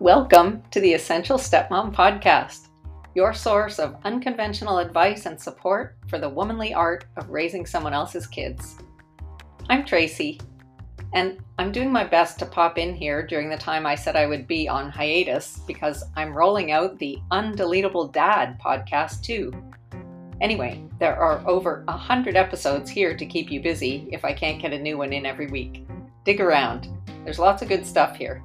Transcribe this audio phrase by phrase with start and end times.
[0.00, 2.68] Welcome to the Essential Stepmom Podcast,
[3.14, 8.26] your source of unconventional advice and support for the womanly art of raising someone else's
[8.26, 8.76] kids.
[9.70, 10.38] I'm Tracy,
[11.14, 14.26] and I'm doing my best to pop in here during the time I said I
[14.26, 19.50] would be on hiatus because I'm rolling out the Undeletable Dad podcast too.
[20.42, 24.60] Anyway, there are over a hundred episodes here to keep you busy if I can't
[24.60, 25.86] get a new one in every week.
[26.26, 26.86] Dig around.
[27.24, 28.42] There's lots of good stuff here.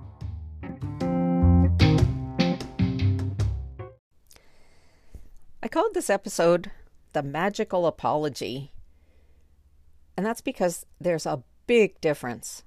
[5.64, 6.72] I called this episode
[7.14, 8.74] The Magical Apology.
[10.18, 12.64] And that's because there's a big difference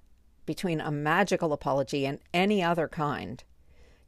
[0.46, 3.42] between a magical apology and any other kind.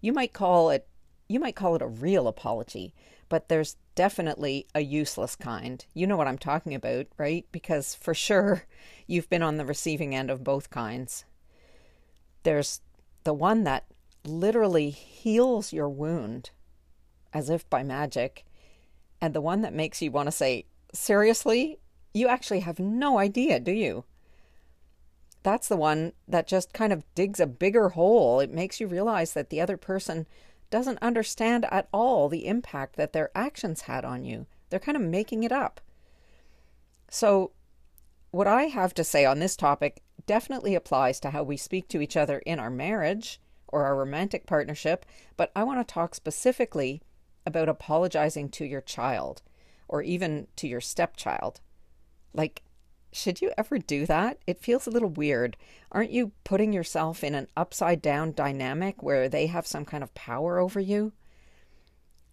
[0.01, 0.87] You might call it
[1.29, 2.95] you might call it a real apology,
[3.29, 5.85] but there's definitely a useless kind.
[5.93, 7.45] You know what I'm talking about, right?
[7.51, 8.63] Because for sure
[9.09, 11.25] you've been on the receiving end of both kinds.
[12.45, 12.81] There's
[13.25, 13.87] the one that
[14.25, 16.51] literally heals your wound
[17.33, 18.46] as if by magic
[19.27, 21.81] and the one that makes you want to say, seriously?
[22.15, 24.05] You actually have no idea, do you?
[25.43, 28.39] That's the one that just kind of digs a bigger hole.
[28.39, 30.29] It makes you realize that the other person
[30.71, 34.47] doesn't understand at all the impact that their actions had on you.
[34.71, 35.81] They're kind of making it up.
[37.11, 37.51] So,
[38.31, 42.01] what I have to say on this topic definitely applies to how we speak to
[42.01, 45.05] each other in our marriage or our romantic partnership,
[45.37, 47.03] but I want to talk specifically
[47.47, 49.43] about apologizing to your child
[49.89, 51.61] or even to your stepchild.
[52.35, 52.63] Like,
[53.13, 54.39] should you ever do that?
[54.47, 55.57] It feels a little weird.
[55.93, 60.15] Aren't you putting yourself in an upside down dynamic where they have some kind of
[60.15, 61.13] power over you?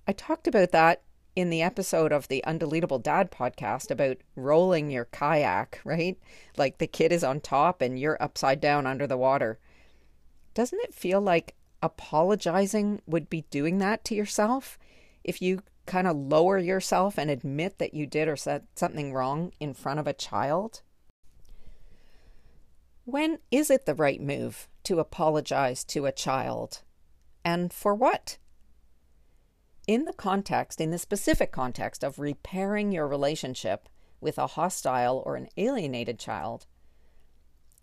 [0.08, 1.04] I talked about that
[1.36, 6.18] in the episode of the Undeletable Dad podcast about rolling your kayak, right?
[6.58, 9.60] Like the kid is on top and you're upside down under the water.
[10.54, 14.78] Doesn't it feel like apologizing would be doing that to yourself?
[15.24, 19.52] If you kind of lower yourself and admit that you did or said something wrong
[19.60, 20.82] in front of a child?
[23.06, 26.84] When is it the right move to apologize to a child?
[27.44, 28.38] And for what?
[29.88, 33.90] In the context, in the specific context of repairing your relationship
[34.22, 36.66] with a hostile or an alienated child,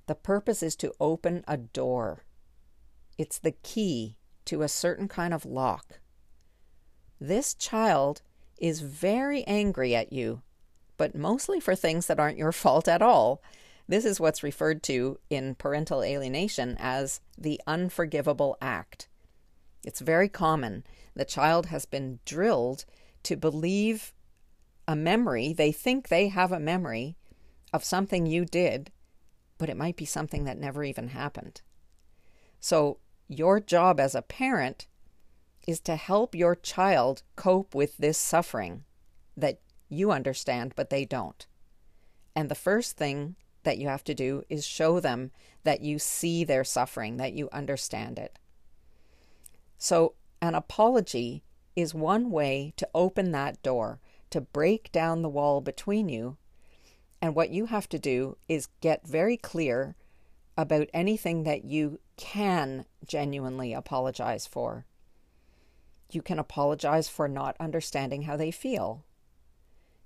[0.06, 2.24] the purpose is to open a door.
[3.18, 6.00] It's the key to a certain kind of lock.
[7.20, 8.22] This child
[8.58, 10.42] is very angry at you,
[10.96, 13.42] but mostly for things that aren't your fault at all.
[13.86, 19.08] This is what's referred to in parental alienation as the unforgivable act.
[19.84, 20.84] It's very common.
[21.14, 22.84] The child has been drilled
[23.24, 24.14] to believe
[24.86, 27.16] a memory, they think they have a memory
[27.72, 28.90] of something you did,
[29.56, 31.62] but it might be something that never even happened.
[32.58, 32.98] So,
[33.28, 34.88] your job as a parent
[35.66, 38.84] is to help your child cope with this suffering
[39.36, 41.46] that you understand, but they don't.
[42.34, 45.30] And the first thing that you have to do is show them
[45.64, 48.38] that you see their suffering, that you understand it.
[49.76, 51.42] So, an apology
[51.76, 54.00] is one way to open that door,
[54.30, 56.36] to break down the wall between you.
[57.20, 59.96] And what you have to do is get very clear
[60.56, 64.86] about anything that you can genuinely apologize for.
[66.14, 69.04] You can apologize for not understanding how they feel.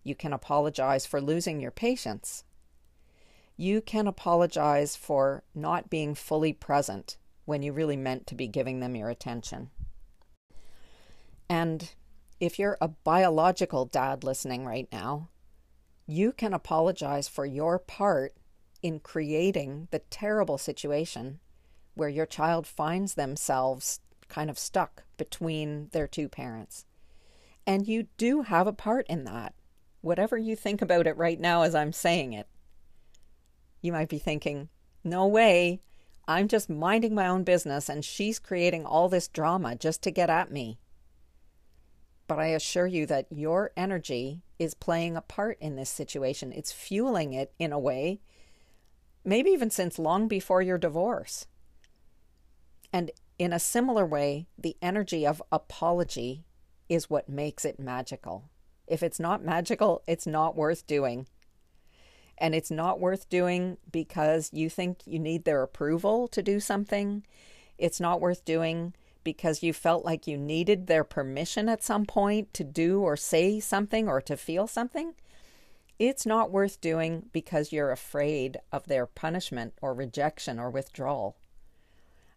[0.02, 2.44] You can apologize for losing your patience.
[3.56, 8.80] You can apologize for not being fully present when you really meant to be giving
[8.80, 9.70] them your attention.
[11.48, 11.90] And
[12.40, 15.28] if you're a biological dad listening right now,
[16.06, 18.34] you can apologize for your part
[18.82, 21.40] in creating the terrible situation
[21.94, 24.00] where your child finds themselves
[24.34, 26.86] kind of stuck between their two parents.
[27.68, 29.54] And you do have a part in that,
[30.00, 32.48] whatever you think about it right now as I'm saying it.
[33.80, 34.70] You might be thinking,
[35.04, 35.80] no way,
[36.26, 40.30] I'm just minding my own business and she's creating all this drama just to get
[40.30, 40.80] at me.
[42.26, 46.52] But I assure you that your energy is playing a part in this situation.
[46.52, 48.20] It's fueling it in a way,
[49.24, 51.46] maybe even since long before your divorce.
[52.92, 56.44] And in a similar way, the energy of apology
[56.88, 58.44] is what makes it magical.
[58.86, 61.26] If it's not magical, it's not worth doing.
[62.38, 67.24] And it's not worth doing because you think you need their approval to do something.
[67.78, 72.52] It's not worth doing because you felt like you needed their permission at some point
[72.54, 75.14] to do or say something or to feel something.
[75.98, 81.36] It's not worth doing because you're afraid of their punishment or rejection or withdrawal.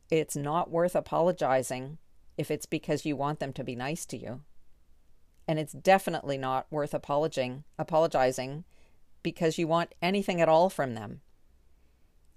[0.09, 1.97] It's not worth apologizing
[2.37, 4.41] if it's because you want them to be nice to you.
[5.47, 8.63] And it's definitely not worth apologizing, apologizing
[9.23, 11.21] because you want anything at all from them.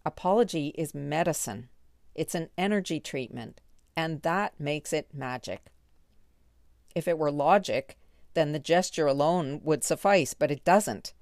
[0.04, 1.68] Apology is medicine.
[2.14, 3.60] It's an energy treatment,
[3.96, 5.66] and that makes it magic.
[6.94, 7.98] If it were logic,
[8.34, 11.12] then the gesture alone would suffice, but it doesn't.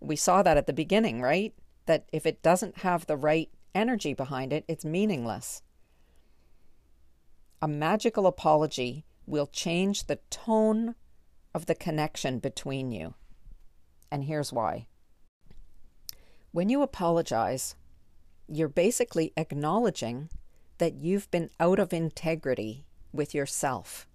[0.00, 1.54] We saw that at the beginning, right?
[1.86, 5.62] That if it doesn't have the right energy behind it, it's meaningless.
[7.64, 10.96] A magical apology will change the tone
[11.54, 13.14] of the connection between you.
[14.10, 14.86] And here's why.
[16.52, 17.74] When you apologize,
[18.46, 20.28] you're basically acknowledging
[20.76, 22.84] that you've been out of integrity
[23.14, 24.06] with yourself.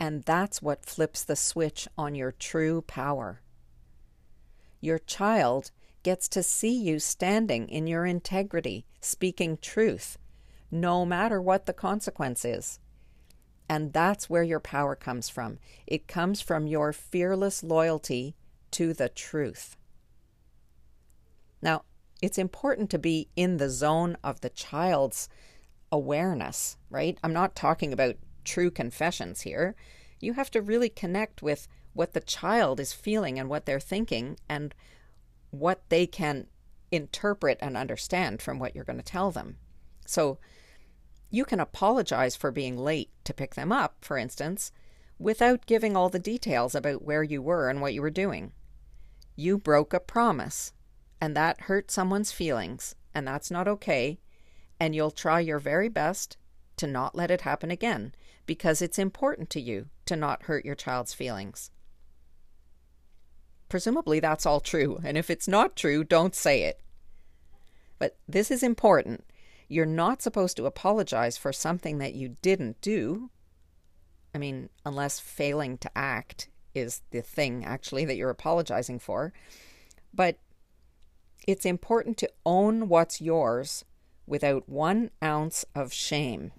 [0.00, 3.42] And that's what flips the switch on your true power.
[4.80, 5.70] Your child
[6.02, 10.18] gets to see you standing in your integrity, speaking truth,
[10.70, 12.80] no matter what the consequence is.
[13.68, 15.58] And that's where your power comes from.
[15.86, 18.36] It comes from your fearless loyalty
[18.72, 19.76] to the truth.
[21.60, 21.82] Now,
[22.22, 25.28] it's important to be in the zone of the child's
[25.90, 27.18] awareness, right?
[27.22, 29.74] I'm not talking about true confessions here.
[30.20, 34.38] You have to really connect with what the child is feeling and what they're thinking
[34.48, 34.74] and
[35.50, 36.46] what they can
[36.90, 39.56] interpret and understand from what you're going to tell them.
[40.06, 40.38] So
[41.30, 44.72] you can apologize for being late to pick them up, for instance,
[45.18, 48.52] without giving all the details about where you were and what you were doing.
[49.34, 50.72] You broke a promise,
[51.20, 54.18] and that hurt someone's feelings, and that's not okay,
[54.78, 56.36] and you'll try your very best
[56.76, 58.14] to not let it happen again
[58.44, 61.70] because it's important to you to not hurt your child's feelings.
[63.68, 65.00] Presumably, that's all true.
[65.02, 66.80] And if it's not true, don't say it.
[67.98, 69.24] But this is important.
[69.68, 73.30] You're not supposed to apologize for something that you didn't do.
[74.34, 79.32] I mean, unless failing to act is the thing actually that you're apologizing for.
[80.12, 80.38] But
[81.46, 83.84] it's important to own what's yours
[84.26, 86.52] without one ounce of shame.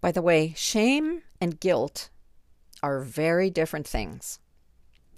[0.00, 2.10] By the way, shame and guilt
[2.82, 4.38] are very different things.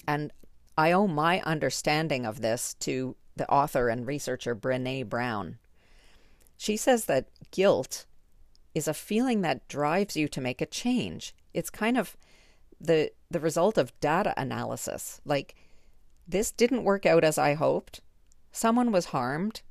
[0.06, 0.32] And
[0.79, 5.59] I owe my understanding of this to the author and researcher Brene Brown.
[6.56, 8.06] She says that guilt
[8.75, 11.35] is a feeling that drives you to make a change.
[11.55, 12.17] It's kind of
[12.81, 15.21] the the result of data analysis.
[15.25, 15.55] Like
[16.29, 18.00] this didn't work out as I hoped.
[18.53, 19.62] Someone was harmed.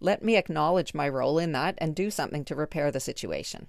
[0.00, 3.68] Let me acknowledge my role in that and do something to repair the situation.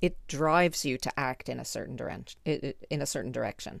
[0.00, 3.80] It drives you to act in a certain direction in a certain direction.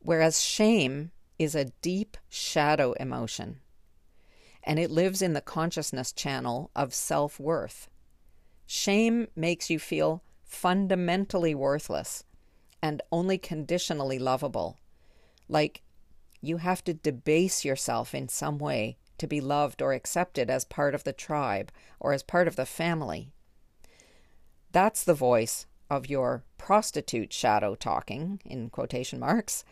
[0.00, 3.60] Whereas shame is a deep shadow emotion,
[4.62, 7.88] and it lives in the consciousness channel of self worth.
[8.66, 12.24] Shame makes you feel fundamentally worthless
[12.82, 14.76] and only conditionally lovable.
[15.48, 15.80] Like
[16.42, 20.94] you have to debase yourself in some way to be loved or accepted as part
[20.94, 23.32] of the tribe or as part of the family.
[24.72, 29.64] That's the voice of your prostitute shadow talking, in quotation marks,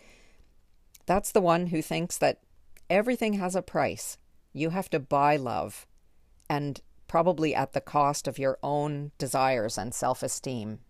[1.08, 2.43] that's the one who thinks that
[2.90, 4.19] everything has a price.
[4.52, 5.86] You have to buy love,
[6.50, 10.81] and probably at the cost of your own desires and self esteem.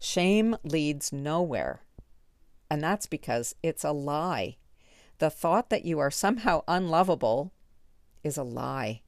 [0.00, 1.82] Shame leads nowhere,
[2.68, 4.56] and that's because it's a lie.
[5.18, 7.52] The thought that you are somehow unlovable
[8.24, 9.02] is a lie.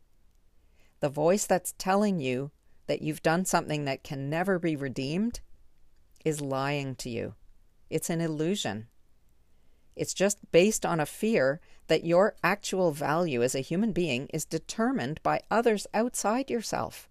[1.00, 2.52] The voice that's telling you
[2.86, 5.40] that you've done something that can never be redeemed
[6.24, 7.34] is lying to you.
[7.90, 8.86] It's an illusion.
[9.96, 14.44] It's just based on a fear that your actual value as a human being is
[14.44, 17.08] determined by others outside yourself.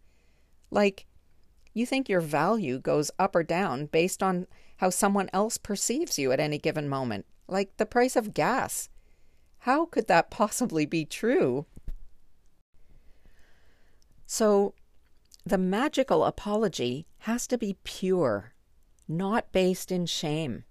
[0.69, 1.07] Like,
[1.73, 6.31] you think your value goes up or down based on how someone else perceives you
[6.31, 8.89] at any given moment, like the price of gas.
[9.59, 11.65] How could that possibly be true?
[14.27, 14.73] So,
[15.45, 18.53] the magical apology has to be pure,
[19.07, 20.65] not based in shame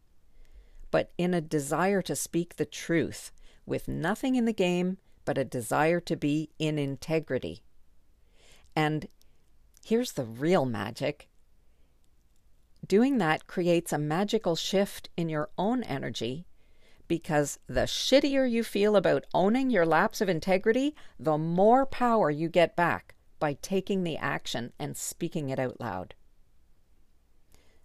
[0.95, 3.33] but in a desire to speak the truth,
[3.67, 7.65] with nothing in the game but a desire to be in integrity.
[8.77, 9.09] And
[9.85, 11.29] here's the real magic
[12.87, 16.47] doing that creates a magical shift in your own energy
[17.09, 22.49] because the shittier you feel about owning your lapse of integrity, the more power you
[22.49, 26.15] get back by taking the action and speaking it out loud.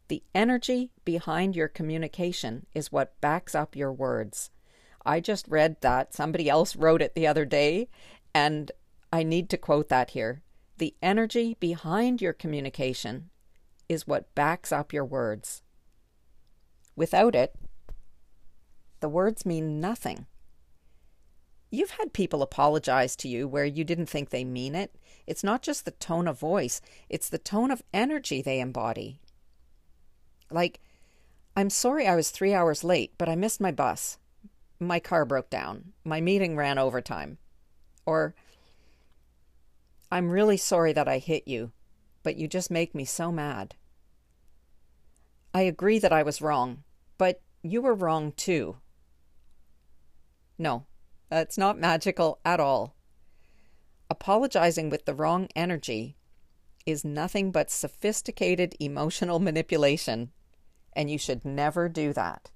[0.10, 4.50] The energy behind your communication is what backs up your words.
[5.06, 6.16] I just read that.
[6.16, 7.90] Somebody else wrote it the other day,
[8.34, 8.72] and
[9.14, 10.42] I need to quote that here.
[10.80, 13.30] The energy behind your communication
[13.88, 15.62] is what backs up your words.
[16.96, 17.54] Without it,
[19.02, 20.26] the words mean nothing.
[21.70, 24.96] You've had people apologize to you where you didn't think they mean it.
[25.28, 29.22] It's not just the tone of voice, it's the tone of energy they embody.
[30.52, 30.80] Like,
[31.56, 34.18] I'm sorry I was three hours late, but I missed my bus.
[34.80, 35.94] My car broke down.
[36.04, 37.38] My meeting ran overtime.
[38.06, 38.34] Or,
[40.12, 41.72] I'm really sorry that I hit you,
[42.24, 43.76] but you just make me so mad.
[45.54, 46.84] I agree that I was wrong,
[47.18, 48.78] but you were wrong too.
[50.58, 50.86] No,
[51.30, 52.96] that's not magical at all.
[54.10, 56.16] Apologizing with the wrong energy
[56.86, 60.32] is nothing but sophisticated emotional manipulation,
[60.94, 62.50] and you should never do that.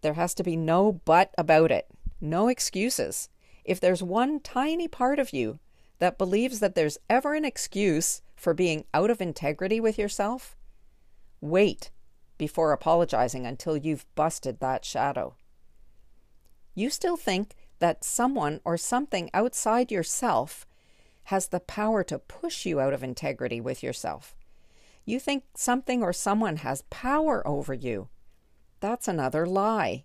[0.00, 1.86] There has to be no but about it,
[2.20, 3.28] no excuses.
[3.64, 5.60] If there's one tiny part of you
[5.98, 10.56] that believes that there's ever an excuse for being out of integrity with yourself,
[11.40, 11.90] wait
[12.38, 15.36] before apologizing until you've busted that shadow.
[16.74, 20.66] You still think that someone or something outside yourself
[21.24, 24.34] has the power to push you out of integrity with yourself.
[25.04, 28.08] You think something or someone has power over you.
[28.80, 30.04] That's another lie.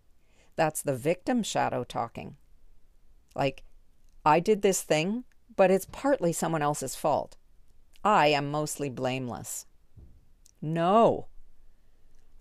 [0.56, 2.36] That's the victim shadow talking.
[3.36, 3.63] Like,
[4.25, 5.24] I did this thing,
[5.56, 7.38] but it's partly someone else's fault.
[8.04, 9.66] I am mostly blameless.
[10.62, 11.27] No.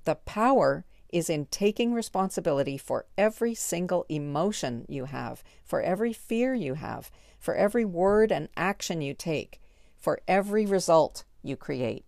[0.05, 6.55] The power is in taking responsibility for every single emotion you have, for every fear
[6.55, 9.61] you have, for every word and action you take,
[9.97, 12.06] for every result you create.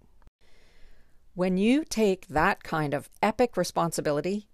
[1.39, 4.49] When you take that kind of epic responsibility,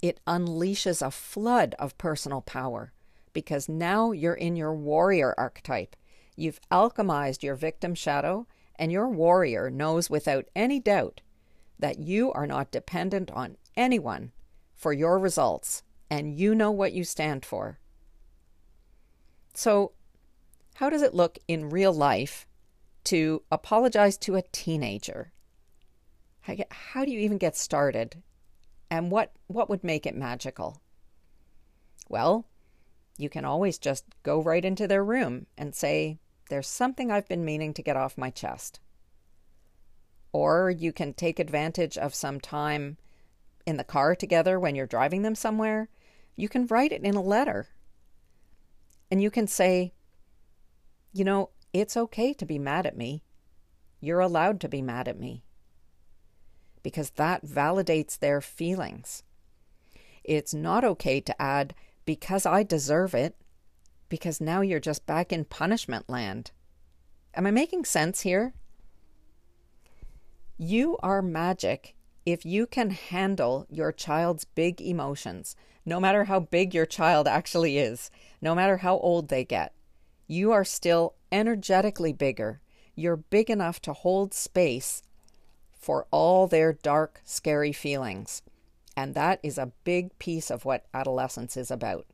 [0.00, 2.92] it unleashes a flood of personal power
[3.32, 5.96] because now you're in your warrior archetype.
[6.36, 8.46] You've alchemized your victim shadow,
[8.76, 11.22] and your warrior knows without any doubt
[11.76, 14.30] that you are not dependent on anyone
[14.76, 17.80] for your results and you know what you stand for.
[19.54, 19.90] So,
[20.76, 22.46] how does it look in real life
[23.06, 25.32] to apologize to a teenager?
[26.70, 28.22] How do you even get started?
[28.90, 30.80] And what, what would make it magical?
[32.08, 32.46] Well,
[33.18, 37.44] you can always just go right into their room and say, There's something I've been
[37.44, 38.80] meaning to get off my chest.
[40.32, 42.98] Or you can take advantage of some time
[43.66, 45.88] in the car together when you're driving them somewhere.
[46.36, 47.68] You can write it in a letter.
[49.10, 49.94] And you can say,
[51.12, 53.24] You know, it's okay to be mad at me.
[54.00, 55.45] You're allowed to be mad at me.
[56.86, 59.24] Because that validates their feelings.
[60.22, 61.74] It's not okay to add,
[62.04, 63.34] Because I deserve it,
[64.08, 66.52] because now you're just back in punishment land.
[67.34, 68.54] Am I making sense here?
[70.56, 76.72] You are magic if you can handle your child's big emotions, no matter how big
[76.72, 79.72] your child actually is, no matter how old they get.
[80.28, 82.60] You are still energetically bigger.
[82.94, 85.02] You're big enough to hold space
[85.86, 88.42] for all their dark, scary feelings.
[88.96, 92.06] And that is a big piece of what adolescence is about.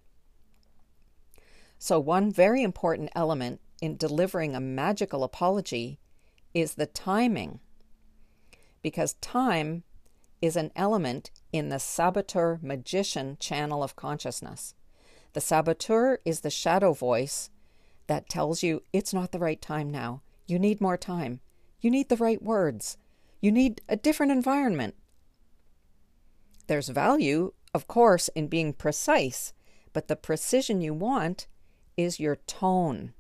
[1.79, 5.99] So, one very important element in delivering a magical apology
[6.52, 7.61] is the timing
[8.83, 9.85] because time
[10.43, 14.75] is an element in the saboteur magician channel of consciousness.
[15.33, 17.49] The saboteur is the shadow voice
[18.07, 20.21] that tells you it's not the right time now.
[20.47, 21.41] You need more time.
[21.81, 22.99] You need the right words.
[23.43, 24.95] You need a different environment.
[26.69, 29.53] There's value, of course, in being precise,
[29.93, 31.49] but the precision you want
[31.97, 33.13] is your tone.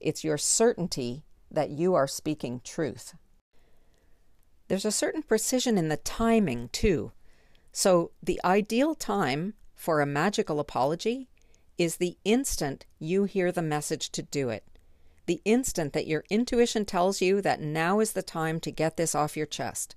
[0.00, 3.14] It's your certainty that you are speaking truth.
[4.66, 7.12] There's a certain precision in the timing, too.
[7.72, 11.28] So, the ideal time for a magical apology
[11.78, 14.64] is the instant you hear the message to do it.
[15.26, 19.14] The instant that your intuition tells you that now is the time to get this
[19.14, 19.94] off your chest,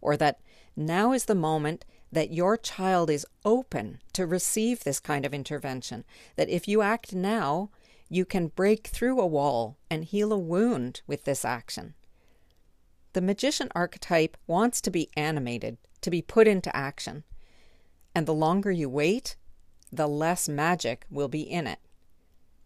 [0.00, 0.40] or that
[0.76, 6.04] now is the moment that your child is open to receive this kind of intervention,
[6.36, 7.70] that if you act now,
[8.08, 11.94] you can break through a wall and heal a wound with this action.
[13.14, 17.24] The magician archetype wants to be animated, to be put into action.
[18.14, 19.36] And the longer you wait,
[19.90, 21.78] the less magic will be in it.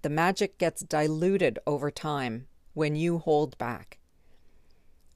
[0.03, 3.99] The magic gets diluted over time when you hold back.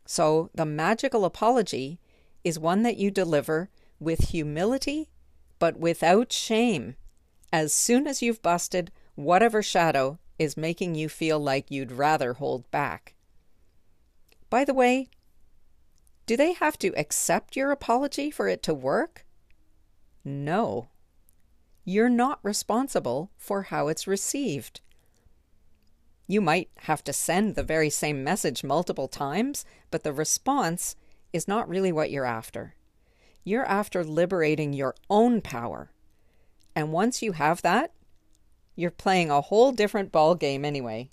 [0.04, 2.00] So, the magical apology
[2.42, 3.70] is one that you deliver
[4.00, 5.10] with humility,
[5.58, 6.96] but without shame,
[7.52, 12.68] as soon as you've busted whatever shadow is making you feel like you'd rather hold
[12.70, 13.14] back.
[14.50, 15.08] By the way,
[16.26, 19.24] do they have to accept your apology for it to work?
[20.24, 20.88] No.
[21.84, 24.80] You're not responsible for how it's received.
[26.28, 30.94] You might have to send the very same message multiple times, but the response
[31.32, 32.76] is not really what you're after.
[33.42, 35.90] You're after liberating your own power.
[36.76, 37.92] And once you have that,
[38.76, 41.10] you're playing a whole different ball game anyway.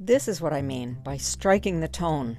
[0.00, 2.38] This is what I mean by striking the tone,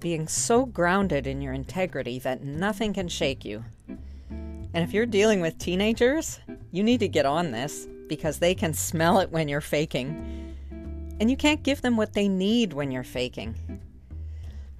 [0.00, 3.64] being so grounded in your integrity that nothing can shake you.
[4.74, 6.40] And if you're dealing with teenagers,
[6.70, 10.54] you need to get on this because they can smell it when you're faking.
[11.20, 13.54] And you can't give them what they need when you're faking.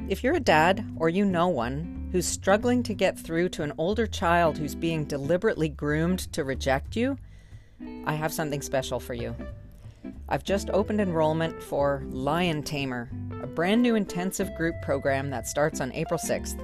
[0.09, 3.73] If you're a dad or you know one who's struggling to get through to an
[3.77, 7.19] older child who's being deliberately groomed to reject you,
[8.07, 9.35] I have something special for you.
[10.29, 13.11] I've just opened enrollment for Lion Tamer,
[13.59, 16.63] brand new intensive group program that starts on April 6th.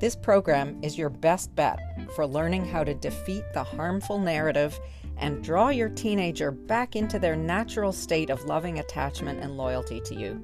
[0.00, 1.78] This program is your best bet
[2.16, 4.80] for learning how to defeat the harmful narrative
[5.18, 10.14] and draw your teenager back into their natural state of loving attachment and loyalty to
[10.14, 10.42] you.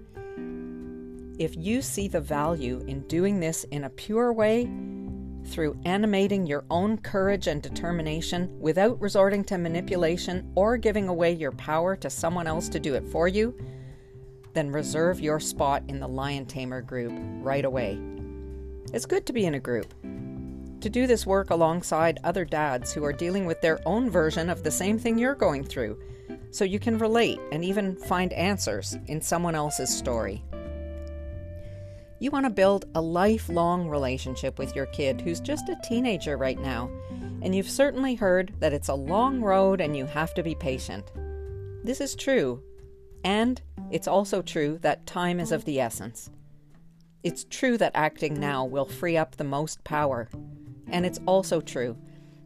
[1.38, 4.70] If you see the value in doing this in a pure way,
[5.46, 11.52] through animating your own courage and determination without resorting to manipulation or giving away your
[11.52, 13.56] power to someone else to do it for you,
[14.54, 17.98] then reserve your spot in the Lion Tamer group right away.
[18.92, 19.92] It's good to be in a group.
[20.80, 24.62] To do this work alongside other dads who are dealing with their own version of
[24.62, 25.98] the same thing you're going through,
[26.50, 30.44] so you can relate and even find answers in someone else's story.
[32.20, 36.58] You want to build a lifelong relationship with your kid who's just a teenager right
[36.58, 36.90] now,
[37.42, 41.10] and you've certainly heard that it's a long road and you have to be patient.
[41.82, 42.62] This is true,
[43.24, 46.30] and it's also true that time is of the essence.
[47.22, 50.28] It's true that acting now will free up the most power.
[50.88, 51.96] And it's also true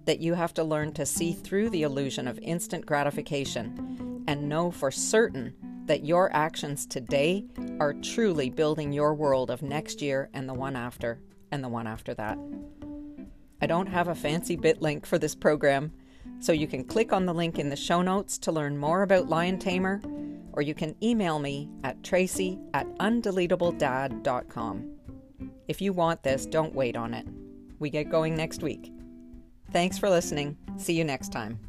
[0.04, 4.70] that you have to learn to see through the illusion of instant gratification and know
[4.70, 5.54] for certain
[5.86, 7.44] that your actions today
[7.80, 11.20] are truly building your world of next year and the one after
[11.50, 12.38] and the one after that.
[13.60, 15.92] I don't have a fancy bit link for this program,
[16.40, 19.28] so you can click on the link in the show notes to learn more about
[19.28, 20.00] Lion Tamer
[20.58, 24.90] or you can email me at tracy at undeletabledad.com.
[25.68, 27.28] If you want this, don't wait on it.
[27.78, 28.92] We get going next week.
[29.70, 30.56] Thanks for listening.
[30.76, 31.67] See you next time.